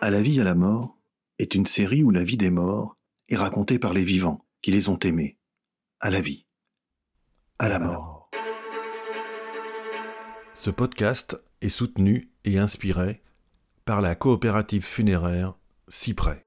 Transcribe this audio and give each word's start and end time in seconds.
À 0.00 0.10
la 0.10 0.22
vie, 0.22 0.40
à 0.40 0.44
la 0.44 0.54
mort 0.54 0.96
est 1.40 1.56
une 1.56 1.66
série 1.66 2.04
où 2.04 2.12
la 2.12 2.22
vie 2.22 2.36
des 2.36 2.50
morts 2.50 2.96
est 3.28 3.36
racontée 3.36 3.80
par 3.80 3.92
les 3.92 4.04
vivants 4.04 4.46
qui 4.62 4.70
les 4.70 4.88
ont 4.88 4.98
aimés. 5.00 5.38
À 5.98 6.10
la 6.10 6.20
vie, 6.20 6.46
à 7.58 7.68
la 7.68 7.80
mort. 7.80 8.30
Ce 10.54 10.70
podcast 10.70 11.36
est 11.62 11.68
soutenu 11.68 12.30
et 12.44 12.58
inspiré 12.58 13.22
par 13.84 14.00
la 14.00 14.14
coopérative 14.14 14.84
funéraire 14.84 15.58
Cyprès. 15.88 16.44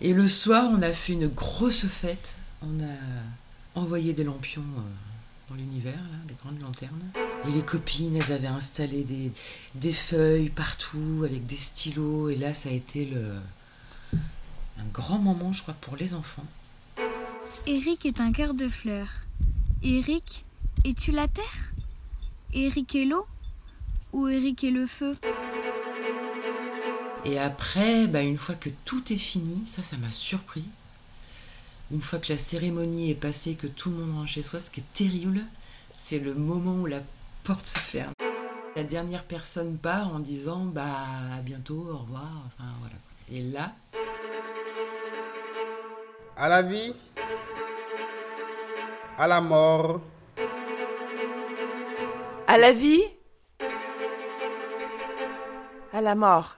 Et 0.00 0.12
le 0.12 0.26
soir, 0.26 0.68
on 0.68 0.82
a 0.82 0.92
fait 0.92 1.12
une 1.12 1.28
grosse 1.28 1.86
fête. 1.86 2.34
On 2.62 2.82
a 2.82 3.78
envoyé 3.80 4.14
des 4.14 4.24
lampions 4.24 4.62
euh, 4.62 5.17
dans 5.48 5.56
l'univers, 5.56 5.94
là, 5.94 6.18
des 6.26 6.34
grandes 6.42 6.60
lanternes. 6.60 7.10
Et 7.48 7.52
les 7.52 7.62
copines, 7.62 8.16
elles 8.16 8.32
avaient 8.32 8.46
installé 8.46 9.04
des, 9.04 9.32
des 9.74 9.92
feuilles 9.92 10.50
partout 10.50 11.22
avec 11.24 11.46
des 11.46 11.56
stylos. 11.56 12.30
Et 12.30 12.36
là, 12.36 12.54
ça 12.54 12.68
a 12.68 12.72
été 12.72 13.04
le, 13.06 13.32
un 14.78 14.86
grand 14.92 15.18
moment, 15.18 15.52
je 15.52 15.62
crois, 15.62 15.74
pour 15.80 15.96
les 15.96 16.14
enfants. 16.14 16.44
Eric 17.66 18.06
est 18.06 18.20
un 18.20 18.32
cœur 18.32 18.54
de 18.54 18.68
fleurs. 18.68 19.08
Eric, 19.82 20.44
es-tu 20.84 21.12
la 21.12 21.28
terre? 21.28 21.72
Eric 22.52 22.94
est 22.94 23.04
l'eau 23.04 23.26
Ou 24.12 24.28
Eric 24.28 24.64
est 24.64 24.70
le 24.70 24.86
feu? 24.86 25.14
Et 27.24 27.38
après, 27.38 28.06
bah, 28.06 28.22
une 28.22 28.38
fois 28.38 28.54
que 28.54 28.70
tout 28.84 29.12
est 29.12 29.16
fini, 29.16 29.62
ça, 29.66 29.82
ça 29.82 29.96
m'a 29.96 30.12
surpris. 30.12 30.64
Une 31.90 32.02
fois 32.02 32.18
que 32.18 32.30
la 32.32 32.38
cérémonie 32.38 33.10
est 33.10 33.14
passée, 33.14 33.54
que 33.54 33.66
tout 33.66 33.90
le 33.90 33.96
monde 33.96 34.16
rentre 34.16 34.28
chez 34.28 34.42
soi, 34.42 34.60
ce 34.60 34.70
qui 34.70 34.80
est 34.80 34.92
terrible, 34.94 35.40
c'est 35.96 36.18
le 36.18 36.34
moment 36.34 36.82
où 36.82 36.86
la 36.86 37.00
porte 37.44 37.66
se 37.66 37.78
ferme. 37.78 38.12
La 38.76 38.84
dernière 38.84 39.24
personne 39.24 39.78
part 39.78 40.14
en 40.14 40.18
disant 40.18 40.64
bah 40.66 40.84
à 41.36 41.40
bientôt, 41.40 41.88
au 41.90 41.96
revoir, 41.96 42.28
enfin 42.46 42.68
voilà. 42.80 42.94
Et 43.32 43.42
là, 43.42 43.72
à 46.36 46.48
la 46.48 46.62
vie, 46.62 46.94
à 49.16 49.26
la 49.26 49.40
mort, 49.40 50.00
À 52.46 52.56
la 52.56 52.72
vie 52.72 53.02
À 55.92 56.00
la 56.00 56.14
mort. 56.14 56.56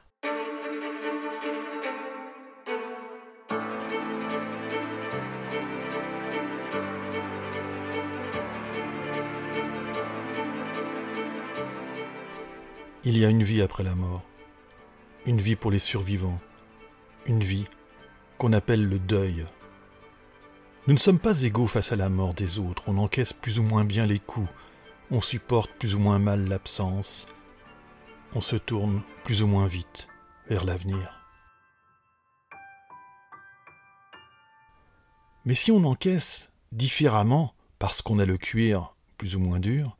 Il 13.02 13.16
y 13.16 13.24
a 13.24 13.30
une 13.30 13.42
vie 13.42 13.62
après 13.62 13.82
la 13.82 13.94
mort, 13.94 14.20
une 15.24 15.40
vie 15.40 15.56
pour 15.56 15.70
les 15.70 15.78
survivants, 15.78 16.38
une 17.24 17.42
vie 17.42 17.64
qu'on 18.36 18.52
appelle 18.52 18.86
le 18.86 18.98
deuil. 18.98 19.46
Nous 20.86 20.92
ne 20.92 20.98
sommes 20.98 21.18
pas 21.18 21.40
égaux 21.40 21.66
face 21.66 21.92
à 21.92 21.96
la 21.96 22.10
mort 22.10 22.34
des 22.34 22.58
autres, 22.58 22.82
on 22.88 22.98
encaisse 22.98 23.32
plus 23.32 23.58
ou 23.58 23.62
moins 23.62 23.86
bien 23.86 24.04
les 24.04 24.18
coups, 24.18 24.50
on 25.10 25.22
supporte 25.22 25.72
plus 25.78 25.94
ou 25.94 25.98
moins 25.98 26.18
mal 26.18 26.46
l'absence, 26.46 27.26
on 28.34 28.42
se 28.42 28.56
tourne 28.56 29.00
plus 29.24 29.42
ou 29.42 29.46
moins 29.46 29.66
vite 29.66 30.06
vers 30.50 30.66
l'avenir. 30.66 31.24
Mais 35.46 35.54
si 35.54 35.72
on 35.72 35.84
encaisse 35.84 36.50
différemment 36.70 37.54
parce 37.78 38.02
qu'on 38.02 38.18
a 38.18 38.26
le 38.26 38.36
cuir 38.36 38.94
plus 39.16 39.36
ou 39.36 39.40
moins 39.40 39.58
dur, 39.58 39.96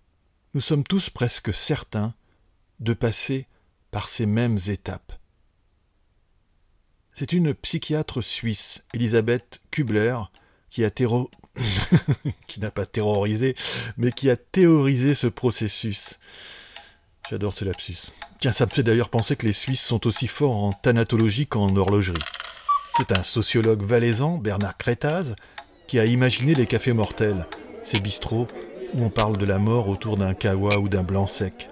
nous 0.53 0.61
sommes 0.61 0.85
tous 0.85 1.09
presque 1.09 1.55
certains 1.55 2.13
de 2.81 2.95
passer 2.95 3.47
par 3.91 4.09
ces 4.09 4.27
mêmes 4.27 4.59
étapes. 4.69 5.13
C'est 7.13 7.33
une 7.33 7.55
psychiatre 7.55 8.23
suisse, 8.23 8.85
Elisabeth 8.95 9.61
Kubler, 9.71 10.17
qui 10.71 10.85
a 10.85 10.91
n'a 12.59 12.71
pas 12.71 12.87
terrorisé, 12.87 13.57
mais 13.97 14.13
qui 14.13 14.31
a 14.31 14.37
théorisé 14.37 15.15
ce 15.15 15.27
processus. 15.27 16.15
J'adore 17.29 17.53
ce 17.53 17.65
lapsus. 17.65 18.13
Tiens, 18.39 18.53
ça 18.53 18.67
me 18.67 18.71
fait 18.71 18.83
d'ailleurs 18.83 19.11
penser 19.11 19.37
que 19.37 19.47
les 19.47 19.53
Suisses 19.53 19.83
sont 19.83 20.07
aussi 20.07 20.27
forts 20.27 20.57
en 20.57 20.73
thanatologie 20.73 21.47
qu'en 21.47 21.77
horlogerie. 21.77 22.19
C'est 22.97 23.17
un 23.17 23.23
sociologue 23.23 23.83
valaisan, 23.83 24.39
Bernard 24.39 24.77
Crétaz, 24.77 25.37
qui 25.87 25.99
a 25.99 26.07
imaginé 26.07 26.55
les 26.55 26.67
cafés 26.67 26.93
mortels, 26.93 27.47
ces 27.83 28.01
bistrots 28.01 28.49
où 28.95 29.05
on 29.05 29.11
parle 29.11 29.37
de 29.37 29.47
la 29.47 29.59
mort 29.59 29.89
autour 29.89 30.17
d'un 30.17 30.35
kawa 30.35 30.79
ou 30.79 30.89
d'un 30.89 31.03
blanc 31.03 31.27
sec. 31.27 31.69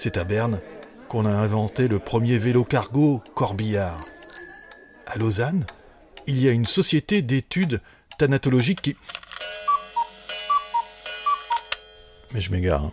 C'est 0.00 0.16
à 0.16 0.24
Berne 0.24 0.60
qu'on 1.08 1.26
a 1.26 1.30
inventé 1.32 1.88
le 1.88 1.98
premier 1.98 2.38
vélo 2.38 2.62
cargo 2.64 3.22
corbillard. 3.34 3.98
À 5.06 5.16
Lausanne, 5.16 5.66
il 6.26 6.40
y 6.40 6.48
a 6.48 6.52
une 6.52 6.66
société 6.66 7.22
d'études 7.22 7.80
thanatologiques 8.18 8.82
qui... 8.82 8.96
Mais 12.32 12.40
je 12.40 12.50
m'égare. 12.52 12.84
hein. 12.84 12.92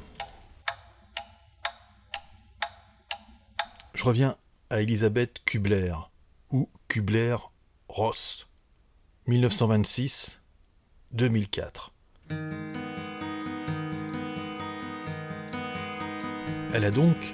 Je 3.93 4.03
reviens 4.03 4.35
à 4.69 4.81
Elisabeth 4.81 5.43
Kubler, 5.45 5.93
ou 6.51 6.69
Kubler-Ross, 6.87 8.47
1926-2004. 9.27 10.31
Elle 16.75 16.83
a 16.83 16.91
donc 16.91 17.33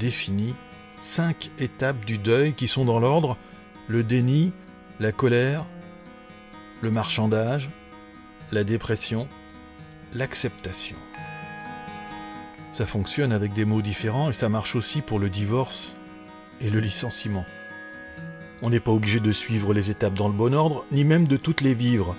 défini 0.00 0.52
cinq 1.00 1.52
étapes 1.60 2.04
du 2.04 2.18
deuil 2.18 2.54
qui 2.54 2.66
sont 2.66 2.84
dans 2.84 2.98
l'ordre 2.98 3.38
le 3.86 4.02
déni, 4.02 4.52
la 4.98 5.12
colère, 5.12 5.64
le 6.80 6.90
marchandage, 6.90 7.70
la 8.50 8.64
dépression, 8.64 9.28
l'acceptation. 10.12 10.96
Ça 12.72 12.84
fonctionne 12.84 13.30
avec 13.30 13.52
des 13.52 13.64
mots 13.64 13.80
différents 13.80 14.28
et 14.28 14.32
ça 14.32 14.48
marche 14.48 14.74
aussi 14.74 15.02
pour 15.02 15.20
le 15.20 15.30
divorce 15.30 15.94
et 16.60 16.68
le 16.68 16.80
licenciement. 16.80 17.46
On 18.60 18.70
n'est 18.70 18.80
pas 18.80 18.90
obligé 18.90 19.20
de 19.20 19.30
suivre 19.30 19.72
les 19.72 19.90
étapes 19.92 20.14
dans 20.14 20.26
le 20.26 20.34
bon 20.34 20.52
ordre, 20.52 20.84
ni 20.90 21.04
même 21.04 21.28
de 21.28 21.36
toutes 21.36 21.60
les 21.60 21.74
vivre. 21.74 22.16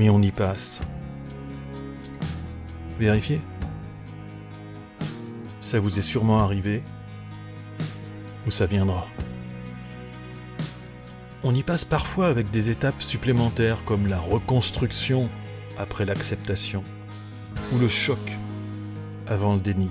Mais 0.00 0.08
on 0.08 0.22
y 0.22 0.32
passe. 0.32 0.80
Vérifiez. 2.98 3.42
Ça 5.60 5.78
vous 5.78 5.98
est 5.98 6.02
sûrement 6.02 6.40
arrivé, 6.40 6.82
ou 8.46 8.50
ça 8.50 8.64
viendra. 8.64 9.06
On 11.42 11.54
y 11.54 11.62
passe 11.62 11.84
parfois 11.84 12.28
avec 12.28 12.50
des 12.50 12.70
étapes 12.70 13.02
supplémentaires 13.02 13.84
comme 13.84 14.06
la 14.06 14.18
reconstruction 14.18 15.28
après 15.76 16.06
l'acceptation, 16.06 16.82
ou 17.74 17.78
le 17.78 17.88
choc 17.88 18.38
avant 19.26 19.52
le 19.52 19.60
déni. 19.60 19.90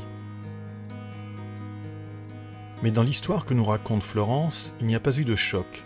Mais 2.81 2.90
dans 2.90 3.03
l'histoire 3.03 3.46
que 3.46 3.53
nous 3.53 3.66
raconte 3.66 4.02
Florence, 4.02 4.74
il 4.80 4.88
n'y 4.88 4.96
a 4.96 5.00
pas 5.00 5.16
eu 5.20 5.24
de 5.24 5.36
choc. 5.36 5.86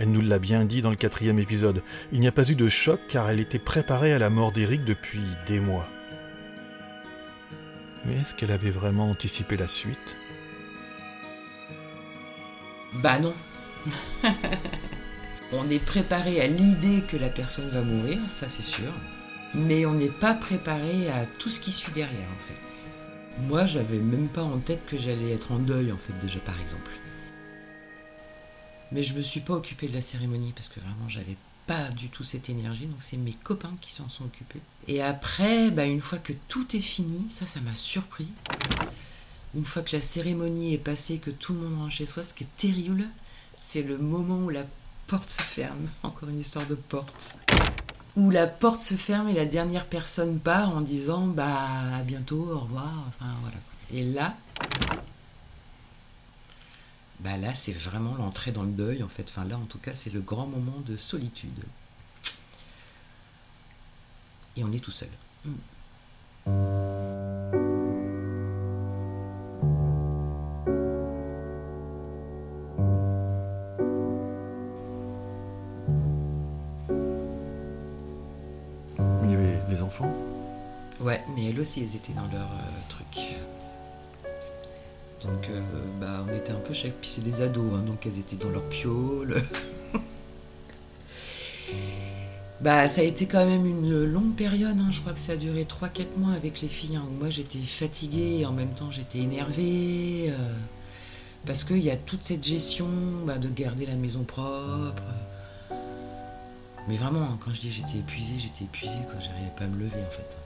Elle 0.00 0.12
nous 0.12 0.22
l'a 0.22 0.38
bien 0.38 0.64
dit 0.64 0.80
dans 0.80 0.88
le 0.88 0.96
quatrième 0.96 1.38
épisode. 1.38 1.82
Il 2.10 2.20
n'y 2.20 2.26
a 2.26 2.32
pas 2.32 2.48
eu 2.48 2.54
de 2.54 2.70
choc 2.70 3.02
car 3.06 3.28
elle 3.28 3.38
était 3.38 3.58
préparée 3.58 4.14
à 4.14 4.18
la 4.18 4.30
mort 4.30 4.50
d'Éric 4.50 4.82
depuis 4.86 5.20
des 5.46 5.60
mois. 5.60 5.86
Mais 8.06 8.14
est-ce 8.14 8.34
qu'elle 8.34 8.50
avait 8.50 8.70
vraiment 8.70 9.10
anticipé 9.10 9.58
la 9.58 9.68
suite? 9.68 9.98
Bah 12.94 13.18
non. 13.18 13.34
on 15.52 15.68
est 15.68 15.84
préparé 15.84 16.40
à 16.40 16.46
l'idée 16.46 17.02
que 17.02 17.18
la 17.18 17.28
personne 17.28 17.68
va 17.68 17.82
mourir, 17.82 18.20
ça 18.26 18.48
c'est 18.48 18.62
sûr. 18.62 18.90
Mais 19.54 19.84
on 19.84 19.92
n'est 19.92 20.06
pas 20.06 20.32
préparé 20.32 21.10
à 21.10 21.26
tout 21.38 21.50
ce 21.50 21.60
qui 21.60 21.72
suit 21.72 21.92
derrière 21.92 22.08
en 22.10 22.48
fait. 22.48 22.86
Moi 23.48 23.66
j'avais 23.66 23.98
même 23.98 24.28
pas 24.28 24.42
en 24.44 24.56
tête 24.60 24.86
que 24.86 24.96
j'allais 24.96 25.32
être 25.34 25.52
en 25.52 25.58
deuil 25.58 25.92
en 25.92 25.98
fait 25.98 26.14
déjà 26.22 26.38
par 26.40 26.58
exemple. 26.58 26.90
Mais 28.92 29.02
je 29.02 29.14
me 29.14 29.20
suis 29.20 29.40
pas 29.40 29.54
occupée 29.54 29.88
de 29.88 29.94
la 29.94 30.00
cérémonie 30.00 30.52
parce 30.54 30.68
que 30.68 30.80
vraiment 30.80 31.08
j'avais 31.08 31.36
pas 31.66 31.88
du 31.90 32.08
tout 32.08 32.24
cette 32.24 32.48
énergie, 32.50 32.86
donc 32.86 33.00
c'est 33.00 33.16
mes 33.16 33.32
copains 33.32 33.74
qui 33.80 33.92
s'en 33.92 34.08
sont 34.08 34.24
occupés. 34.24 34.60
Et 34.88 35.02
après, 35.02 35.70
bah, 35.70 35.84
une 35.84 36.00
fois 36.00 36.18
que 36.18 36.32
tout 36.48 36.76
est 36.76 36.80
fini, 36.80 37.26
ça 37.30 37.46
ça 37.46 37.60
m'a 37.60 37.74
surpris. 37.74 38.26
Une 39.54 39.64
fois 39.64 39.82
que 39.82 39.94
la 39.94 40.02
cérémonie 40.02 40.74
est 40.74 40.78
passée, 40.78 41.18
que 41.18 41.30
tout 41.30 41.52
le 41.54 41.60
monde 41.60 41.78
rentre 41.78 41.92
chez 41.92 42.06
soi, 42.06 42.24
ce 42.24 42.34
qui 42.34 42.44
est 42.44 42.56
terrible, 42.56 43.04
c'est 43.60 43.82
le 43.82 43.98
moment 43.98 44.38
où 44.38 44.48
la 44.48 44.64
porte 45.06 45.30
se 45.30 45.42
ferme. 45.42 45.88
Encore 46.02 46.28
une 46.28 46.40
histoire 46.40 46.66
de 46.66 46.74
porte. 46.74 47.36
Où 48.16 48.30
la 48.30 48.48
porte 48.48 48.80
se 48.80 48.94
ferme 48.94 49.28
et 49.28 49.34
la 49.34 49.46
dernière 49.46 49.86
personne 49.86 50.40
part 50.40 50.76
en 50.76 50.80
disant 50.80 51.26
bah 51.28 51.94
à 51.94 52.02
bientôt, 52.02 52.50
au 52.52 52.58
revoir, 52.58 52.92
enfin 53.08 53.30
voilà. 53.42 53.56
Et 53.92 54.04
là, 54.04 54.34
bah 57.22 57.36
là 57.36 57.52
c'est 57.54 57.72
vraiment 57.72 58.14
l'entrée 58.14 58.52
dans 58.52 58.62
le 58.62 58.70
deuil 58.70 59.02
en 59.02 59.08
fait. 59.08 59.24
Enfin 59.28 59.44
là 59.44 59.56
en 59.56 59.66
tout 59.66 59.78
cas 59.78 59.94
c'est 59.94 60.12
le 60.12 60.20
grand 60.20 60.46
moment 60.46 60.80
de 60.86 60.96
solitude. 60.96 61.64
Et 64.56 64.64
on 64.64 64.72
est 64.72 64.80
tout 64.80 64.90
seul. 64.90 65.08
Il 65.46 65.52
y 79.30 79.34
avait 79.34 79.60
les 79.68 79.82
enfants? 79.82 80.12
Ouais, 81.00 81.22
mais 81.34 81.48
elles 81.48 81.60
aussi, 81.60 81.80
elles 81.80 81.96
étaient 81.96 82.12
dans 82.12 82.26
leur 82.26 82.52
euh, 82.52 82.88
truc. 82.88 83.18
Donc, 85.24 85.48
euh, 85.50 85.60
bah, 86.00 86.24
on 86.28 86.34
était 86.34 86.52
un 86.52 86.60
peu 86.66 86.74
chaque. 86.74 86.92
Puis 86.94 87.10
c'est 87.10 87.24
des 87.24 87.42
ados, 87.42 87.72
hein, 87.74 87.82
donc 87.86 88.04
elles 88.06 88.18
étaient 88.18 88.36
dans 88.36 88.50
leur 88.50 88.62
piole. 88.64 89.42
bah, 92.60 92.88
ça 92.88 93.00
a 93.00 93.04
été 93.04 93.26
quand 93.26 93.44
même 93.44 93.66
une 93.66 94.04
longue 94.04 94.34
période. 94.34 94.76
hein. 94.78 94.88
Je 94.90 95.00
crois 95.00 95.12
que 95.12 95.20
ça 95.20 95.32
a 95.32 95.36
duré 95.36 95.64
3-4 95.64 96.18
mois 96.18 96.32
avec 96.32 96.60
les 96.60 96.68
filles. 96.68 96.96
hein, 96.96 97.04
moi, 97.18 97.30
j'étais 97.30 97.58
fatiguée 97.58 98.38
et 98.40 98.46
en 98.46 98.52
même 98.52 98.70
temps, 98.70 98.90
j'étais 98.90 99.18
énervée. 99.18 100.26
euh, 100.30 100.36
parce 101.46 101.64
qu'il 101.64 101.78
y 101.80 101.90
a 101.90 101.96
toute 101.96 102.22
cette 102.22 102.44
gestion 102.44 102.86
bah, 103.26 103.38
de 103.38 103.48
garder 103.48 103.86
la 103.86 103.94
maison 103.94 104.24
propre. 104.24 105.02
Mais 106.88 106.96
vraiment, 106.96 107.38
quand 107.44 107.52
je 107.54 107.60
dis 107.60 107.70
j'étais 107.70 107.98
épuisée, 107.98 108.34
j'étais 108.38 108.64
épuisée. 108.64 108.98
J'arrivais 109.20 109.52
pas 109.56 109.64
à 109.64 109.68
me 109.68 109.78
lever, 109.78 110.00
en 110.06 110.10
fait. 110.10 110.36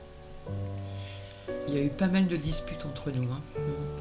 Il 1.69 1.75
y 1.75 1.79
a 1.79 1.83
eu 1.83 1.89
pas 1.89 2.07
mal 2.07 2.27
de 2.27 2.37
disputes 2.37 2.85
entre 2.87 3.11
nous, 3.11 3.25
hein, 3.31 3.41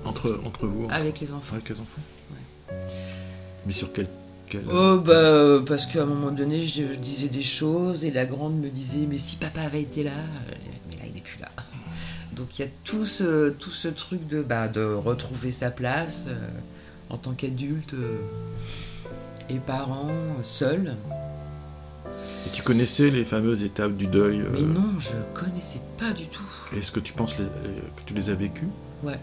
Entre, 0.06 0.40
entre 0.45 0.68
vous, 0.68 0.88
avec 0.92 1.19
les 1.19 1.31
enfants. 1.34 1.56
avec 1.56 1.69
les 1.69 1.75
enfants. 1.80 2.01
Mais 3.66 3.74
sur 3.74 3.92
quel. 3.94 4.07
quel... 4.50 4.63
Oh 4.72 4.98
bah 5.00 5.13
euh, 5.13 5.62
parce 5.62 5.86
qu'à 5.86 6.04
un 6.04 6.06
moment 6.06 6.31
donné 6.31 6.62
je, 6.62 6.84
je 6.84 6.94
disais 7.00 7.30
des 7.30 7.44
choses 7.44 8.04
et 8.04 8.12
la 8.12 8.25
grande 8.25 8.60
me 8.60 8.69
disait 8.69 9.06
mais 9.10 9.18
si 9.18 9.38
papa 9.38 9.62
avait 9.62 9.81
été 9.81 10.04
là 10.04 10.12
euh, 10.12 10.54
mais 10.90 10.98
là 10.98 11.04
il 11.07 11.13
n'est 11.13 11.22
plus 11.22 11.40
là 11.40 11.48
donc 12.36 12.57
il 12.60 12.63
y 12.63 12.66
a 12.66 12.68
tout 12.84 13.06
ce, 13.06 13.51
tout 13.51 13.72
ce 13.72 13.88
truc 13.88 14.28
de, 14.28 14.42
bah, 14.42 14.68
de 14.68 14.84
retrouver 14.84 15.51
sa 15.51 15.69
place 15.72 16.25
euh, 16.28 16.36
en 17.10 17.18
tant 17.18 17.31
qu'adulte 17.31 17.94
euh, 17.94 18.18
et 19.50 19.60
parent 19.60 20.10
seul 20.42 20.96
Et 22.45 22.50
tu 22.51 22.62
connaissais 22.62 23.10
les 23.10 23.25
fameuses 23.25 23.63
étapes 23.63 23.94
du 23.95 24.07
deuil 24.07 24.42
euh, 24.42 24.50
mais 24.51 24.62
non 24.62 25.00
je 25.00 25.12
connaissais 25.34 25.80
pas 25.98 26.12
du 26.12 26.25
tout 26.28 26.44
Est-ce 26.78 26.92
que 26.92 27.00
tu 27.00 27.13
penses 27.13 27.38
les- 27.38 27.45
euh, 27.45 27.80
que 27.95 28.01
tu 28.06 28.13
les 28.13 28.30
as 28.30 28.34
vécues? 28.36 28.68
Ouais. 29.04 29.19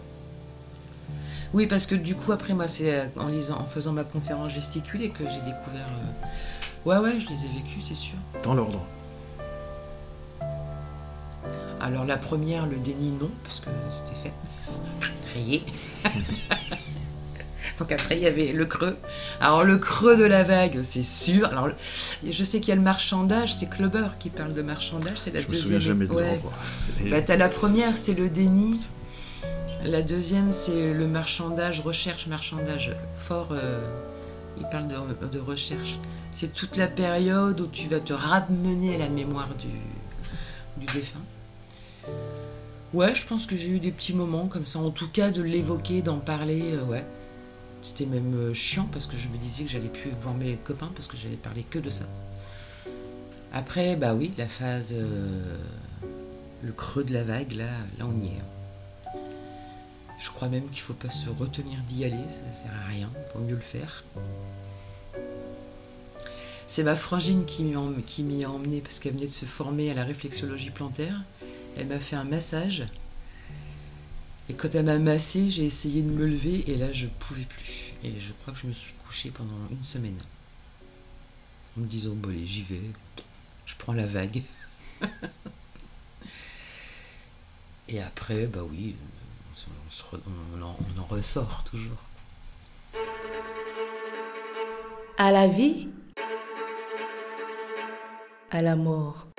Oui, 1.53 1.67
parce 1.67 1.85
que 1.85 1.95
du 1.95 2.15
coup, 2.15 2.31
après, 2.31 2.53
moi, 2.53 2.67
c'est 2.69 2.93
euh, 2.97 3.05
en 3.17 3.27
lisant, 3.27 3.57
en 3.59 3.65
faisant 3.65 3.91
ma 3.91 4.05
conférence 4.05 4.53
gesticulée 4.53 5.09
que 5.09 5.23
j'ai 5.25 5.41
découvert. 5.41 5.85
euh, 5.85 6.25
Ouais, 6.85 6.97
ouais, 6.97 7.19
je 7.19 7.27
les 7.27 7.45
ai 7.45 7.49
vécus, 7.49 7.83
c'est 7.85 7.95
sûr. 7.95 8.15
Dans 8.45 8.53
l'ordre. 8.53 8.79
Alors, 11.81 12.05
la 12.05 12.17
première, 12.17 12.65
le 12.67 12.77
déni, 12.77 13.11
non, 13.11 13.29
parce 13.43 13.59
que 13.59 13.69
c'était 13.91 14.15
fait. 14.29 14.33
Rayé. 15.33 15.63
Donc, 17.81 17.91
après, 17.91 18.15
il 18.15 18.21
y 18.21 18.27
avait 18.27 18.51
le 18.53 18.65
creux. 18.67 18.95
Alors, 19.39 19.63
le 19.63 19.79
creux 19.79 20.15
de 20.15 20.23
la 20.23 20.43
vague, 20.43 20.81
c'est 20.83 21.01
sûr. 21.01 21.47
Alors, 21.47 21.69
je 22.23 22.43
sais 22.43 22.59
qu'il 22.59 22.69
y 22.69 22.71
a 22.73 22.75
le 22.75 22.81
marchandage, 22.83 23.55
c'est 23.55 23.67
Clubber 23.67 24.09
qui 24.19 24.29
parle 24.29 24.53
de 24.53 24.61
marchandage, 24.61 25.17
c'est 25.17 25.33
la 25.33 25.41
Je 25.41 25.47
me 25.47 25.51
deuxième. 25.53 25.63
souviens 25.63 25.79
jamais 25.79 26.05
de 26.05 26.11
ouais. 26.13 26.39
Bah, 27.09 27.23
t'as 27.23 27.37
la 27.37 27.49
première, 27.49 27.97
c'est 27.97 28.13
le 28.13 28.29
déni. 28.29 28.79
La 29.83 30.03
deuxième, 30.03 30.53
c'est 30.53 30.93
le 30.93 31.07
marchandage, 31.07 31.81
recherche, 31.81 32.27
marchandage. 32.27 32.95
Fort, 33.15 33.47
euh, 33.51 33.79
il 34.59 34.63
parle 34.69 34.87
de, 34.87 35.25
de 35.25 35.39
recherche. 35.39 35.97
C'est 36.35 36.53
toute 36.53 36.77
la 36.77 36.85
période 36.85 37.59
où 37.61 37.65
tu 37.65 37.87
vas 37.87 37.99
te 37.99 38.13
ramener 38.13 38.93
à 38.93 38.99
la 38.99 39.09
mémoire 39.09 39.49
du, 39.59 40.85
du 40.85 40.93
défunt. 40.93 41.17
Ouais, 42.93 43.15
je 43.15 43.25
pense 43.25 43.47
que 43.47 43.55
j'ai 43.57 43.69
eu 43.69 43.79
des 43.79 43.91
petits 43.91 44.13
moments 44.13 44.45
comme 44.45 44.67
ça. 44.67 44.77
En 44.77 44.91
tout 44.91 45.07
cas, 45.07 45.31
de 45.31 45.41
l'évoquer, 45.41 46.03
d'en 46.03 46.17
parler, 46.19 46.61
euh, 46.75 46.83
ouais. 46.83 47.03
C'était 47.81 48.05
même 48.05 48.35
euh, 48.35 48.53
chiant 48.53 48.87
parce 48.91 49.07
que 49.07 49.17
je 49.17 49.27
me 49.29 49.37
disais 49.37 49.63
que 49.63 49.69
j'allais 49.69 49.89
plus 49.89 50.11
voir 50.21 50.35
mes 50.35 50.55
copains 50.55 50.91
parce 50.95 51.07
que 51.07 51.17
j'allais 51.17 51.35
parler 51.35 51.63
que 51.63 51.79
de 51.79 51.89
ça. 51.89 52.05
Après, 53.53 53.95
bah 53.95 54.13
oui, 54.13 54.31
la 54.37 54.47
phase, 54.47 54.93
euh, 54.93 55.57
le 56.63 56.71
creux 56.71 57.03
de 57.03 57.13
la 57.13 57.23
vague, 57.23 57.51
là, 57.53 57.69
là 57.99 58.05
on 58.05 58.15
y 58.23 58.27
est. 58.27 59.19
Je 60.19 60.29
crois 60.29 60.47
même 60.47 60.69
qu'il 60.69 60.81
faut 60.81 60.93
pas 60.93 61.09
se 61.09 61.27
retenir 61.29 61.79
d'y 61.89 62.05
aller, 62.05 62.13
ça 62.13 62.63
sert 62.63 62.71
à 62.85 62.89
rien, 62.89 63.09
vaut 63.33 63.43
mieux 63.43 63.55
le 63.55 63.59
faire. 63.61 64.03
C'est 66.67 66.83
ma 66.83 66.95
frangine 66.95 67.43
qui 67.45 67.63
m'y 67.63 67.75
a 67.75 67.79
em- 67.79 68.01
qui 68.05 68.21
m'y 68.23 68.45
a 68.45 68.49
emmené 68.49 68.79
parce 68.79 68.99
qu'elle 68.99 69.13
venait 69.13 69.25
de 69.25 69.31
se 69.31 69.45
former 69.45 69.89
à 69.91 69.93
la 69.95 70.03
réflexologie 70.05 70.69
plantaire. 70.69 71.19
Elle 71.75 71.87
m'a 71.87 71.99
fait 71.99 72.15
un 72.15 72.23
massage. 72.23 72.85
Et 74.51 74.53
quand 74.53 74.75
elle 74.75 74.83
m'a 74.83 74.97
massé, 74.97 75.49
j'ai 75.49 75.63
essayé 75.63 76.01
de 76.01 76.09
me 76.09 76.25
lever 76.25 76.69
et 76.69 76.75
là 76.75 76.91
je 76.91 77.07
pouvais 77.07 77.45
plus. 77.45 77.93
Et 78.03 78.19
je 78.19 78.33
crois 78.33 78.53
que 78.53 78.59
je 78.59 78.67
me 78.67 78.73
suis 78.73 78.91
couché 79.05 79.29
pendant 79.29 79.55
une 79.71 79.85
semaine. 79.85 80.17
En 81.77 81.81
me 81.81 81.85
disant, 81.85 82.11
bon 82.15 82.31
allez, 82.31 82.45
j'y 82.45 82.61
vais, 82.63 82.81
je 83.65 83.75
prends 83.77 83.93
la 83.93 84.05
vague. 84.05 84.41
et 87.87 88.01
après, 88.01 88.45
bah 88.47 88.59
oui, 88.69 88.97
on 90.57 90.61
en, 90.61 90.75
on 90.97 90.99
en 90.99 91.05
ressort 91.05 91.63
toujours. 91.63 92.03
À 95.17 95.31
la 95.31 95.47
vie 95.47 95.87
À 98.51 98.61
la 98.61 98.75
mort 98.75 99.30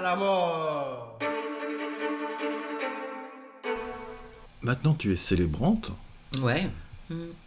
À 0.00 0.02
la 0.02 0.16
mort 0.16 1.18
Maintenant, 4.62 4.94
tu 4.94 5.12
es 5.12 5.16
célébrante, 5.18 5.92
Ouais. 6.42 6.66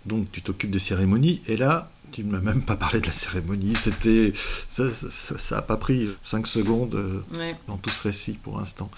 Donc 0.06 0.32
tu 0.32 0.44
t'occupes 0.44 0.70
des 0.70 0.78
cérémonies, 0.78 1.42
et 1.48 1.58
là, 1.58 1.90
tu 2.12 2.24
ne 2.24 2.32
m'as 2.32 2.42
même 2.42 2.62
pas 2.62 2.76
parlé 2.76 3.00
de 3.02 3.08
la 3.08 3.12
cérémonie. 3.12 3.74
C'était. 3.76 4.34
Ça, 4.70 4.92
ça, 4.94 5.10
ça- 5.10 5.40
ça 5.40 5.58
a 5.58 5.62
pas 5.64 5.78
pris 5.78 6.10
5 6.22 6.46
secondes 6.46 6.94
euh, 6.94 7.24
Ouais. 7.36 7.56
dans 7.68 7.78
tout 7.78 7.90
ce 7.90 8.04
récit 8.04 8.34
pour 8.34 8.60
l'instant. 8.60 8.92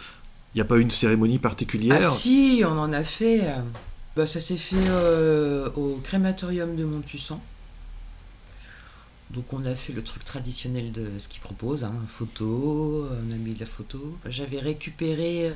Il 0.54 0.58
n'y 0.58 0.62
a 0.62 0.66
pas 0.66 0.78
une 0.78 0.92
cérémonie 0.92 1.40
particulière? 1.40 2.00
Ah 2.00 2.02
si, 2.02 2.62
on 2.66 2.78
en 2.78 2.92
a 2.92 3.06
fait. 3.06 3.42
euh, 3.44 3.54
Bah, 4.18 4.26
ça 4.26 4.42
s'est 4.42 4.58
fait 4.58 4.76
euh, 4.90 5.70
au 5.78 6.02
crématorium 6.04 6.76
de 6.76 6.84
Montussan. 6.84 7.40
Donc 9.32 9.52
on 9.54 9.66
a 9.66 9.76
fait 9.76 9.92
le 9.92 10.04
truc 10.04 10.24
traditionnel 10.24 10.92
de 10.92 11.18
ce 11.18 11.28
qu'il 11.28 11.42
propose, 11.42 11.84
hein, 11.84 11.94
photo, 12.08 13.08
on 13.10 13.32
a 13.34 13.36
mis 13.36 13.54
de 13.54 13.60
la 13.60 13.66
photo. 13.66 14.00
J'avais 14.28 14.60
récupéré 14.60 15.52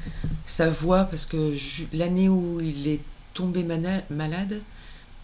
sa 0.46 0.70
voix 0.70 1.03
parce 1.05 1.25
que 1.25 1.53
l'année 1.93 2.29
où 2.29 2.60
il 2.60 2.88
est 2.88 3.00
tombé 3.34 3.63
malade, 3.63 4.62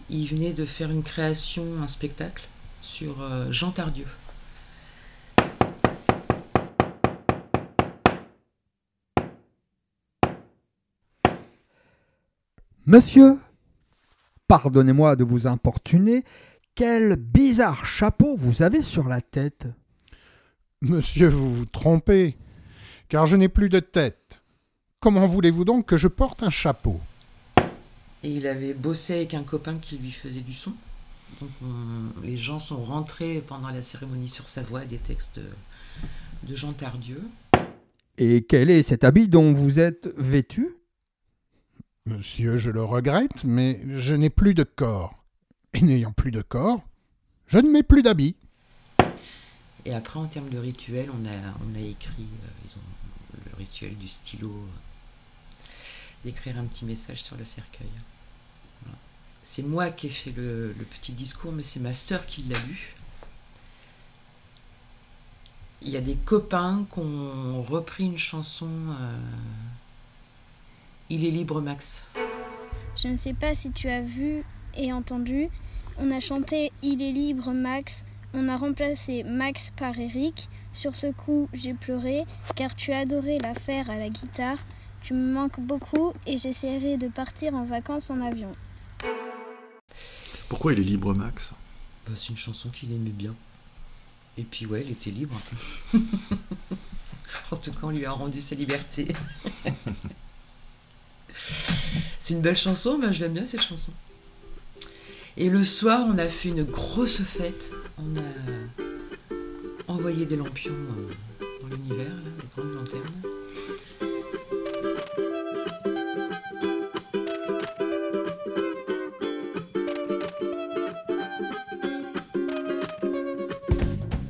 il 0.10 0.28
venait 0.28 0.54
de 0.54 0.66
faire 0.66 0.92
une 0.92 1.04
création, 1.04 1.64
un 1.82 1.88
spectacle 1.88 2.44
sur 2.82 3.22
euh, 3.22 3.52
Jean 3.52 3.72
Tardieu. 3.72 4.06
Monsieur, 12.86 13.40
pardonnez-moi 14.48 15.16
de 15.16 15.24
vous 15.24 15.48
importuner, 15.48 16.24
quel 16.76 17.16
bizarre 17.16 17.86
chapeau 17.86 18.36
vous 18.36 18.62
avez 18.62 18.82
sur 18.82 19.08
la 19.08 19.22
tête. 19.22 19.68
Monsieur, 20.82 21.28
vous 21.28 21.54
vous 21.54 21.66
trompez, 21.66 22.38
car 23.10 23.26
je 23.26 23.36
n'ai 23.38 23.50
plus 23.50 23.70
de 23.70 23.80
tête. 23.80 24.42
Comment 25.00 25.26
voulez-vous 25.26 25.66
donc 25.66 25.86
que 25.86 25.98
je 25.98 26.08
porte 26.08 26.44
un 26.44 26.50
chapeau? 26.50 27.00
Et 28.24 28.30
il 28.30 28.48
avait 28.48 28.74
bossé 28.74 29.16
avec 29.16 29.34
un 29.34 29.44
copain 29.44 29.78
qui 29.80 29.98
lui 29.98 30.12
faisait 30.12 30.42
du 30.42 30.54
son. 30.54 30.74
Donc 31.42 31.50
on- 31.64 32.22
les 32.24 32.38
gens 32.38 32.60
sont 32.60 32.78
rentrés 32.84 33.44
pendant 33.48 33.70
la 33.70 33.82
cérémonie 33.82 34.30
sur 34.30 34.48
sa 34.48 34.62
voix 34.62 34.86
des 34.86 34.98
textes 34.98 35.40
de, 35.40 36.50
de 36.50 36.56
Jean 36.56 36.74
Tardieu. 36.74 37.22
Et 38.18 38.44
quel 38.44 38.70
est 38.70 38.84
cet 38.84 39.04
habit 39.04 39.28
dont 39.28 39.54
vous 39.54 39.80
êtes 39.80 40.08
vêtu? 40.18 40.76
Monsieur, 42.06 42.58
je 42.58 42.72
le 42.72 42.84
regrette, 42.84 43.44
mais 43.44 43.82
je 43.96 44.16
n'ai 44.16 44.30
plus 44.30 44.54
de 44.54 44.64
corps. 44.64 45.25
Et 45.76 45.82
n'ayant 45.82 46.14
plus 46.14 46.32
de 46.32 46.42
corps, 46.42 46.82
je 47.48 47.58
ne 47.58 47.70
mets 47.70 47.84
plus 47.84 48.02
d'habits. 48.02 48.36
Et 49.84 49.94
après, 49.94 50.20
en 50.20 50.26
termes 50.26 50.50
de 50.50 50.58
rituel, 50.58 51.10
on 51.12 51.26
a, 51.28 51.36
on 51.70 51.76
a 51.76 51.80
écrit, 51.80 52.24
euh, 52.24 52.48
ils 52.66 52.72
ont 52.78 53.50
le 53.52 53.58
rituel 53.58 53.94
du 53.98 54.08
stylo, 54.08 54.50
euh, 54.50 55.70
d'écrire 56.24 56.58
un 56.58 56.64
petit 56.64 56.86
message 56.86 57.22
sur 57.22 57.36
le 57.36 57.44
cercueil. 57.44 57.90
Voilà. 58.84 58.98
C'est 59.44 59.64
moi 59.64 59.90
qui 59.92 60.08
ai 60.08 60.10
fait 60.10 60.32
le, 60.32 60.74
le 60.80 60.86
petit 60.86 61.12
discours, 61.12 61.52
mais 61.52 61.62
c'est 61.62 61.82
ma 61.82 61.94
sœur 61.94 62.26
qui 62.26 62.44
l'a 62.44 62.58
lu. 62.60 62.96
Il 65.82 65.90
y 65.90 65.98
a 65.98 66.02
des 66.02 66.16
copains 66.16 66.88
qui 66.92 67.00
ont 67.00 67.62
repris 67.64 68.06
une 68.06 68.18
chanson. 68.18 68.70
euh, 68.70 69.18
Il 71.10 71.26
est 71.26 71.32
libre, 71.32 71.60
Max. 71.62 72.06
Je 72.96 73.10
ne 73.10 73.18
sais 73.18 73.34
pas 73.34 73.56
si 73.56 73.72
tu 73.72 73.90
as 73.90 74.02
vu 74.02 74.44
et 74.74 74.92
entendu. 74.94 75.50
On 75.98 76.12
a 76.12 76.20
chanté 76.20 76.74
Il 76.82 77.02
est 77.02 77.12
libre, 77.12 77.52
Max. 77.54 78.04
on 78.34 78.50
a 78.50 78.58
remplacé 78.58 79.24
Max 79.24 79.72
par 79.78 79.98
Eric. 79.98 80.50
Sur 80.74 80.94
ce 80.94 81.08
coup, 81.08 81.48
j'ai 81.54 81.74
pleuré 81.74 82.26
car 82.56 82.76
tu 82.76 82.92
adorais 82.92 83.38
la 83.38 83.54
faire 83.54 83.90
à 83.90 83.96
la 83.96 84.10
guitare. 84.10 84.58
Tu 85.02 85.14
me 85.14 85.34
manques 85.34 85.60
beaucoup 85.60 86.12
et 86.28 86.38
j'essaierai 86.38 86.98
de 86.98 87.08
partir 87.08 87.54
en 87.56 87.64
vacances 87.64 88.10
en 88.10 88.20
avion. 88.20 88.52
Pourquoi 90.50 90.74
il 90.74 90.80
est 90.80 90.84
libre, 90.84 91.14
Max? 91.14 91.52
Bah, 92.06 92.14
c'est 92.18 92.30
une 92.30 92.38
chanson 92.38 92.70
qu'il 92.70 92.92
aimait 92.92 93.10
bien. 93.12 93.34
Et 94.38 94.44
puis 94.44 94.66
ouais, 94.66 94.84
il 94.86 94.92
était 94.92 95.12
libre. 95.12 95.40
en 97.52 97.56
tout 97.56 97.72
cas, 97.72 97.80
on 97.84 97.92
lui 97.92 98.06
a 98.06 98.12
rendu 98.12 98.42
sa 98.42 98.56
liberté. 98.56 99.08
c'est 101.34 102.34
une 102.34 102.42
belle 102.42 102.58
chanson, 102.58 103.00
bah, 103.00 103.14
je 103.14 103.22
l'aime 103.22 103.34
bien 103.34 103.46
cette 103.46 103.62
chanson. 103.62 103.94
Et 105.38 105.50
le 105.50 105.66
soir, 105.66 106.06
on 106.08 106.18
a 106.18 106.30
fait 106.30 106.48
une 106.48 106.64
grosse 106.64 107.22
fête. 107.22 107.70
On 107.98 108.18
a 108.18 109.92
envoyé 109.92 110.26
des 110.26 110.38
lampions 110.38 110.72
euh, 110.72 111.46
dans 111.62 111.68
l'univers, 111.76 112.16
des 112.16 112.48
grandes 112.56 112.74
lanternes. 112.74 113.02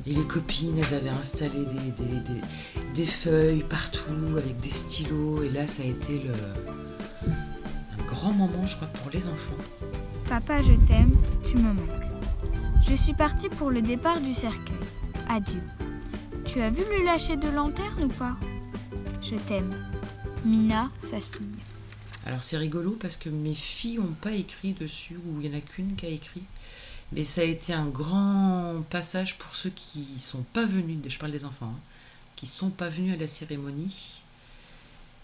Et 0.08 0.12
les 0.12 0.24
copines, 0.24 0.76
elles 0.76 0.94
avaient 0.94 1.08
installé 1.10 1.64
des, 2.96 3.06
feuilles 3.06 3.64
partout 3.68 4.10
avec 4.36 4.58
des 4.58 4.70
stylos. 4.70 5.44
Et 5.44 5.50
là, 5.50 5.68
ça 5.68 5.84
a 5.84 5.86
été 5.86 6.22
un 7.28 8.02
grand 8.08 8.32
moment, 8.32 8.66
je 8.66 8.74
crois, 8.74 8.88
pour 8.88 9.08
les 9.12 9.28
enfants. 9.28 9.54
Papa, 10.28 10.60
je 10.60 10.72
t'aime, 10.88 11.16
tu 11.44 11.56
me 11.56 11.72
manques. 11.72 12.82
Je 12.88 12.96
suis 12.96 13.14
partie 13.14 13.48
pour 13.48 13.70
le 13.70 13.80
départ 13.80 14.20
du 14.20 14.34
cercueil. 14.34 14.74
Adieu. 15.28 15.62
Tu 16.44 16.60
as 16.60 16.70
vu 16.70 16.82
le 16.90 17.04
lâcher 17.04 17.36
de 17.36 17.48
lanterne 17.48 18.04
ou 18.04 18.08
pas? 18.08 18.36
Je 19.22 19.36
t'aime. 19.36 19.70
Mina, 20.44 20.90
sa 21.00 21.20
fille. 21.20 21.56
Alors 22.26 22.42
c'est 22.42 22.56
rigolo 22.56 22.96
parce 23.00 23.16
que 23.16 23.28
mes 23.28 23.54
filles 23.54 23.98
n'ont 23.98 24.16
pas 24.20 24.32
écrit 24.32 24.72
dessus, 24.72 25.16
ou 25.16 25.40
il 25.40 25.48
n'y 25.48 25.54
en 25.54 25.58
a 25.58 25.60
qu'une 25.60 25.94
qui 25.94 26.06
a 26.06 26.10
écrit. 26.10 26.42
Mais 27.12 27.24
ça 27.24 27.42
a 27.42 27.44
été 27.44 27.72
un 27.72 27.86
grand 27.86 28.82
passage 28.90 29.38
pour 29.38 29.54
ceux 29.54 29.70
qui 29.70 30.06
sont 30.18 30.42
pas 30.52 30.64
venus, 30.64 30.98
je 31.06 31.18
parle 31.18 31.30
des 31.30 31.44
enfants, 31.44 31.72
hein, 31.72 31.80
qui 32.34 32.46
sont 32.46 32.70
pas 32.70 32.88
venus 32.88 33.14
à 33.14 33.16
la 33.16 33.28
cérémonie. 33.28 34.18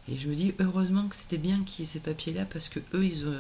Et 0.08 0.18
je 0.18 0.28
me 0.28 0.34
dis 0.34 0.52
heureusement 0.58 1.04
que 1.06 1.14
c'était 1.16 1.38
bien 1.38 1.60
qu'il 1.64 1.80
y 1.84 1.88
ait 1.88 1.90
ces 1.90 2.00
papiers-là 2.00 2.44
parce 2.52 2.68
que 2.68 2.80
eux 2.94 3.04
ils 3.04 3.26
ont, 3.28 3.36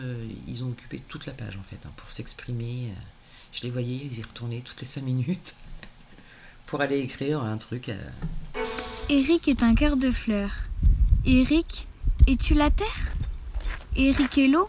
ils 0.46 0.62
ont 0.64 0.68
occupé 0.68 1.02
toute 1.08 1.26
la 1.26 1.32
page 1.32 1.56
en 1.56 1.62
fait 1.62 1.78
hein, 1.86 1.90
pour 1.96 2.08
s'exprimer. 2.10 2.88
Je 3.52 3.62
les 3.62 3.70
voyais, 3.70 4.00
ils 4.02 4.18
y 4.18 4.22
retournaient 4.22 4.60
toutes 4.64 4.80
les 4.80 4.86
cinq 4.86 5.02
minutes 5.02 5.54
pour 6.66 6.80
aller 6.80 7.00
écrire 7.00 7.40
un 7.42 7.56
truc. 7.58 7.88
à- 7.88 8.60
Eric 9.08 9.48
est 9.48 9.62
un 9.62 9.74
cœur 9.74 9.96
de 9.96 10.10
fleurs. 10.12 10.52
Eric, 11.26 11.86
es-tu 12.28 12.54
la 12.54 12.70
terre? 12.70 13.12
Eric 13.96 14.38
est 14.38 14.46
l'eau 14.48 14.68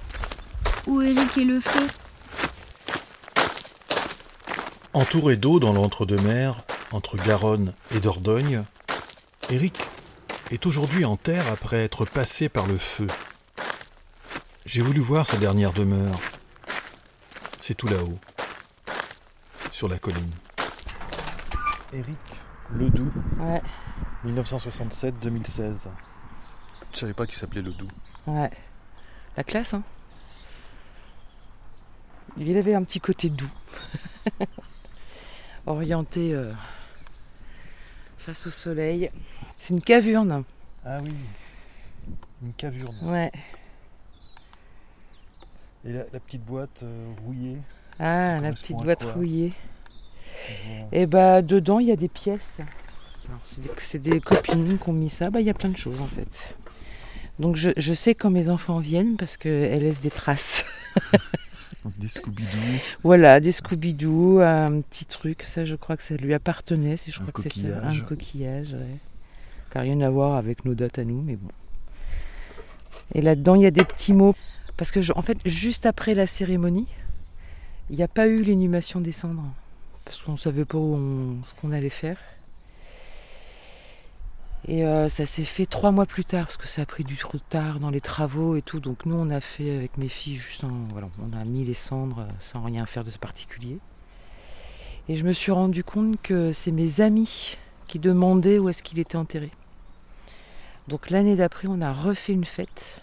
Ou 0.88 1.02
Eric 1.02 1.38
est 1.38 1.46
le 1.46 1.60
feu? 1.62 1.88
Entouré 4.94 5.38
d'eau 5.38 5.60
dans 5.60 5.74
l'entre-deux-mer, 5.74 6.64
entre 6.92 7.18
Garonne 7.18 7.74
et 7.96 8.00
Dordogne, 8.00 8.64
Éric 9.50 9.76
est 10.54 10.66
aujourd'hui 10.66 11.06
en 11.06 11.18
terre 11.18 11.48
après 11.52 11.78
être 11.84 12.06
passé 12.06 12.50
par 12.50 12.68
le 12.68 12.78
feu. 12.78 13.08
J'ai 14.66 14.82
voulu 14.82 15.00
voir 15.00 15.28
sa 15.28 15.38
dernière 15.38 15.74
demeure. 15.74 16.20
C'est 17.60 17.74
tout 17.76 17.88
là-haut, 17.88 18.20
sur 19.72 19.88
la 19.88 19.98
colline. 20.00 20.32
Éric 21.94 22.18
Ledoux, 22.72 23.12
Ouais, 23.40 23.62
1967-2016. 24.26 25.88
Je 26.94 26.98
savais 27.00 27.14
pas 27.14 27.26
qu'il 27.26 27.36
s'appelait 27.38 27.62
Ledoux. 27.62 27.88
ouais. 28.28 28.50
La 29.36 29.44
classe, 29.44 29.74
hein 29.74 29.82
Il 32.38 32.56
avait 32.56 32.76
un 32.76 32.84
petit 32.84 33.00
côté 33.00 33.30
doux. 33.32 33.50
Orienté 35.66 36.36
euh, 36.36 36.54
face 38.18 38.46
au 38.46 38.52
soleil. 38.52 39.10
C'est 39.64 39.74
une 39.74 39.82
cavurne. 39.82 40.44
Ah 40.84 41.00
oui, 41.02 41.14
une 42.42 42.52
cavurne. 42.52 42.98
Ouais. 43.02 43.32
Et 45.86 45.94
la, 45.94 46.04
petite 46.04 46.44
boîte 46.44 46.84
rouillée. 47.24 47.60
Ah, 47.98 48.40
la 48.42 48.52
petite 48.52 48.76
boîte 48.76 49.06
quoi 49.06 49.14
rouillée. 49.14 49.54
Et 50.92 51.06
bah 51.06 51.42
dedans 51.42 51.80
il 51.80 51.88
y 51.88 51.94
a 51.94 51.96
des 51.96 52.10
pièces. 52.10 52.60
C'est 53.78 54.00
des, 54.00 54.20
copines 54.20 54.78
qui 54.78 54.90
ont 54.90 54.92
mis 54.92 55.10
ça. 55.10 55.30
Bah 55.30 55.40
il 55.40 55.48
y 55.48 55.50
a 55.50 55.54
plein 55.54 55.70
de 55.70 55.78
choses 55.78 56.02
en 56.02 56.08
fait. 56.08 56.58
Donc 57.40 57.56
je, 57.56 57.70
je 57.78 57.94
sais 57.94 58.16
quand 58.16 58.32
mes 58.32 58.50
enfants 58.50 58.80
viennent 58.80 59.16
parce 59.16 59.38
qu'elles 59.38 59.82
laissent 59.82 60.02
des 60.02 60.12
traces. 60.12 60.66
Donc 61.86 61.98
des 62.00 62.10
Scooby-Doo, 62.10 62.80
Voilà, 63.04 63.40
des 63.40 63.54
Scooby-Doo, 63.54 64.42
un 64.42 64.82
petit 64.82 65.06
truc. 65.06 65.44
Ça 65.44 65.64
je 65.64 65.76
crois 65.76 65.96
que 65.96 66.04
ça 66.04 66.16
lui 66.16 66.34
appartenait. 66.34 66.98
Si 66.98 67.12
je 67.12 67.22
Un 67.22 67.28
crois 67.28 67.44
que 67.44 67.50
c'est. 67.50 67.72
Un 67.72 67.98
coquillage, 68.02 68.74
ouais. 68.74 69.00
Qui 69.74 69.78
n'a 69.80 69.84
rien 69.86 70.02
à 70.02 70.10
voir 70.12 70.36
avec 70.36 70.66
nos 70.66 70.76
dates 70.76 71.00
à 71.00 71.04
nous, 71.04 71.20
mais 71.24 71.36
bon. 71.36 71.50
Et 73.16 73.24
là-dedans 73.24 73.56
il 73.56 73.64
y 73.64 73.66
a 73.66 73.72
des 73.72 73.84
petits 73.84 74.14
mots. 74.14 74.36
Parce 74.78 74.92
que 74.92 75.00
en 75.18 75.24
fait 75.24 75.40
juste 75.46 75.88
après 75.88 76.14
la 76.14 76.28
cérémonie, 76.28 76.88
il 77.90 77.96
n'y 77.96 78.04
a 78.04 78.08
pas 78.08 78.28
eu 78.28 78.44
l'inhumation 78.44 79.02
des 79.02 79.12
cendres. 79.12 79.44
Parce 80.06 80.22
qu'on 80.22 80.34
ne 80.34 80.38
savait 80.38 80.66
pas 80.66 80.78
où 80.78 80.94
on- 80.96 81.44
ce 81.44 81.56
qu'on 81.56 81.72
allait 81.72 81.90
faire. 81.90 82.18
Et 84.68 84.86
euh, 84.86 85.10
ça 85.10 85.26
s'est 85.26 85.44
fait 85.44 85.66
trois 85.66 85.92
mois 85.92 86.06
plus 86.06 86.24
tard, 86.24 86.46
parce 86.46 86.58
que 86.58 86.68
ça 86.68 86.84
a 86.84 86.86
pris 86.86 87.04
du 87.04 87.18
retard 87.26 87.80
dans 87.80 87.90
les 87.90 88.00
travaux 88.00 88.56
et 88.56 88.62
tout. 88.62 88.80
Donc 88.80 89.08
nous, 89.08 89.16
on 89.16 89.32
a 89.32 89.40
fait 89.40 89.76
avec 89.76 89.98
mes 89.98 90.08
filles, 90.08 90.36
juste 90.36 90.64
un- 90.64 90.88
voilà, 90.92 91.08
on 91.20 91.36
a 91.36 91.44
mis 91.46 91.66
les 91.66 91.74
cendres 91.74 92.20
euh, 92.20 92.32
sans 92.38 92.62
rien 92.62 92.86
faire 92.86 93.04
de 93.04 93.12
particulier. 93.12 93.80
Et 95.10 95.16
je 95.18 95.26
me 95.26 95.34
suis 95.34 95.52
rendu 95.52 95.84
compte 95.84 96.22
que 96.22 96.52
c'est 96.52 96.72
mes 96.72 97.02
amis 97.02 97.58
qui 97.88 97.98
demandaient 98.00 98.60
où 98.60 98.70
est-ce 98.70 98.84
qu'il 98.84 99.00
était 99.00 99.18
enterré. 99.18 99.50
Donc 100.88 101.10
l'année 101.10 101.36
d'après, 101.36 101.68
on 101.70 101.82
a 101.82 101.94
refait 101.94 102.34
une 102.34 102.46
fête. 102.46 103.02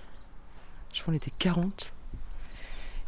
Je 0.92 1.00
crois 1.00 1.12
qu'on 1.12 1.16
était 1.16 1.32
40. 1.38 1.92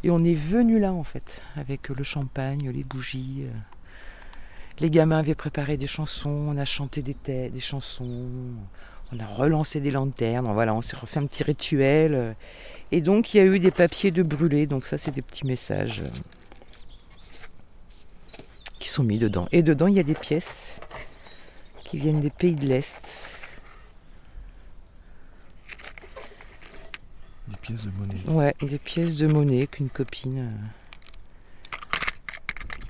Et 0.03 0.09
on 0.09 0.23
est 0.23 0.33
venu 0.33 0.79
là 0.79 0.91
en 0.91 1.03
fait, 1.03 1.41
avec 1.55 1.87
le 1.89 2.03
champagne, 2.03 2.69
les 2.69 2.83
bougies. 2.83 3.45
euh. 3.45 3.51
Les 4.79 4.89
gamins 4.89 5.19
avaient 5.19 5.35
préparé 5.35 5.77
des 5.77 5.87
chansons, 5.87 6.29
on 6.29 6.57
a 6.57 6.65
chanté 6.65 7.01
des, 7.01 7.59
chansons, 7.61 8.29
on 9.13 9.19
a 9.19 9.25
relancé 9.25 9.79
des 9.79 9.91
lanternes, 9.91 10.51
voilà, 10.51 10.73
on 10.73 10.81
s'est 10.81 10.97
refait 10.97 11.19
un 11.19 11.25
petit 11.25 11.43
rituel. 11.43 12.15
euh. 12.15 12.33
Et 12.91 12.99
donc 12.99 13.33
il 13.33 13.37
y 13.37 13.39
a 13.39 13.45
eu 13.45 13.59
des 13.59 13.71
papiers 13.71 14.11
de 14.11 14.23
brûlés, 14.23 14.67
donc 14.67 14.85
ça 14.85 14.97
c'est 14.97 15.11
des 15.11 15.21
petits 15.21 15.47
messages 15.47 16.01
euh, 16.01 16.09
qui 18.79 18.89
sont 18.89 19.03
mis 19.03 19.17
dedans. 19.17 19.47
Et 19.53 19.63
dedans 19.63 19.87
il 19.87 19.95
y 19.95 19.99
a 20.01 20.03
des 20.03 20.15
pièces 20.15 20.77
qui 21.85 21.97
viennent 21.97 22.19
des 22.19 22.29
pays 22.29 22.55
de 22.55 22.65
l'Est. 22.65 23.12
Pièces 27.63 27.83
de 27.83 27.91
monnaie. 27.97 28.21
Ouais, 28.27 28.53
des 28.61 28.77
pièces 28.79 29.15
de 29.15 29.27
monnaie 29.27 29.67
qu'une 29.67 29.89
copine. 29.89 30.39
euh, 30.51 31.77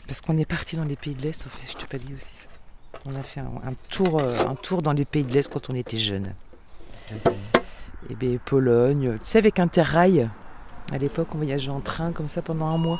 Parce 0.08 0.20
qu'on 0.22 0.38
est 0.38 0.46
parti 0.46 0.75
dans 0.75 0.84
les 0.84 0.96
pays 0.96 1.15
de 1.15 1.22
l'Est, 1.22 1.46
en 1.48 1.50
fait, 1.50 1.72
je 1.72 1.77
t'ai 1.77 1.88
pas 1.88 1.98
dit 1.98 2.13
aussi 2.13 2.25
ça. 2.42 3.00
On 3.06 3.15
a 3.15 3.24
fait 3.24 3.39
un, 3.42 3.51
un 3.70 3.74
tour, 3.89 4.22
euh, 4.22 4.48
un 4.48 4.56
tour 4.56 4.82
dans 4.82 4.94
les 4.94 5.06
pays 5.06 5.24
de 5.24 5.32
l'Est 5.34 5.51
quand 5.51 5.70
on 5.70 5.75
était 5.75 5.98
jeune. 5.98 6.34
Et 8.10 8.15
bien 8.15 8.38
Pologne, 8.44 9.18
tu 9.20 9.25
sais 9.25 9.38
avec 9.39 9.60
Interrail. 9.60 10.30
À 10.92 10.98
l'époque, 10.98 11.30
on 11.34 11.38
voyageait 11.38 11.72
en 11.72 11.80
train 11.82 12.12
comme 12.12 12.27
ça 12.27 12.42
pendant 12.42 12.68
un 12.68 12.77
mois. 12.77 13.00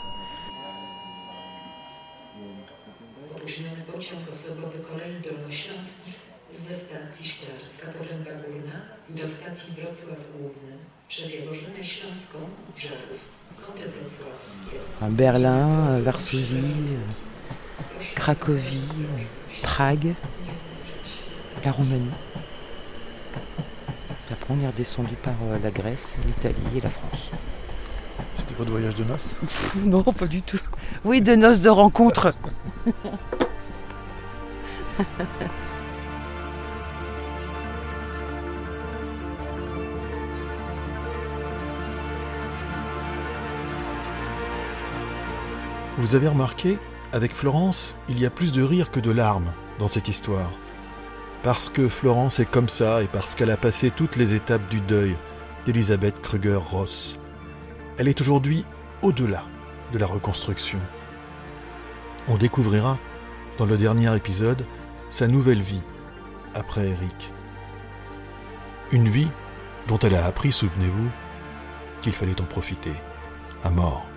Do 9.10 9.30
stacji 9.30 9.74
Wrocław 9.75 10.27
Główny 10.38 10.77
przez 11.13 11.39
Jaworzynę 11.39 11.84
Śląską, 11.84 12.39
Żarów, 12.77 13.22
Kąty 13.65 13.89
Wrocławskie. 13.89 14.77
À 15.01 15.10
Berlin, 15.10 16.01
Varsovie, 16.03 16.98
Cracovie, 18.15 18.82
Prague, 19.62 20.15
la 21.65 21.72
Roumanie. 21.72 22.12
Après, 24.32 24.55
on 24.55 24.63
est 24.63 24.67
redescendu 24.67 25.15
par 25.15 25.36
euh, 25.43 25.60
la 25.63 25.70
Grèce, 25.70 26.15
l'Italie 26.25 26.77
et 26.77 26.82
la 26.82 26.89
France. 26.89 27.29
C'était 28.36 28.55
votre 28.55 28.72
voyage 28.72 28.96
de 28.96 29.03
noces? 29.03 29.36
Non, 29.86 30.01
pas 30.01 30.25
du 30.25 30.41
tout. 30.41 30.60
Oui, 31.05 31.22
de 31.22 31.36
noces 31.36 31.62
de 31.62 31.70
rencontre. 31.70 32.34
Vous 46.00 46.15
avez 46.15 46.27
remarqué, 46.27 46.79
avec 47.12 47.35
Florence, 47.35 47.97
il 48.09 48.19
y 48.19 48.25
a 48.25 48.31
plus 48.31 48.51
de 48.51 48.63
rire 48.63 48.89
que 48.89 49.00
de 49.00 49.12
larmes 49.12 49.53
dans 49.77 49.88
cette 49.88 50.07
histoire. 50.07 50.51
Parce 51.43 51.69
que 51.69 51.88
Florence 51.88 52.39
est 52.39 52.50
comme 52.50 52.67
ça 52.67 53.03
et 53.03 53.07
parce 53.07 53.35
qu'elle 53.35 53.51
a 53.51 53.57
passé 53.57 53.91
toutes 53.91 54.15
les 54.15 54.33
étapes 54.33 54.67
du 54.71 54.81
deuil 54.81 55.15
d'Elisabeth 55.67 56.19
Kruger-Ross. 56.19 57.19
Elle 58.00 58.07
est 58.07 58.19
aujourd'hui 58.21 58.65
au-delà 59.03 59.43
de 59.91 60.00
la 60.00 60.07
reconstruction. 60.07 60.79
On 62.27 62.38
découvrira, 62.38 62.97
dans 63.59 63.67
le 63.67 63.77
dernier 63.77 64.15
épisode, 64.15 64.65
sa 65.12 65.27
nouvelle 65.27 65.62
vie 65.62 65.83
après 66.55 66.88
Eric. 66.88 67.31
Une 68.91 69.09
vie 69.09 69.29
dont 69.88 70.00
elle 70.00 70.15
a 70.15 70.25
appris, 70.25 70.51
souvenez-vous, 70.51 71.09
qu'il 72.01 72.13
fallait 72.13 72.41
en 72.41 72.45
profiter, 72.45 72.93
à 73.63 73.69
mort. 73.69 74.07